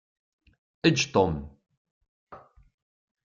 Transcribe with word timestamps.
Eǧǧ 0.87 0.99
Tom. 1.13 1.35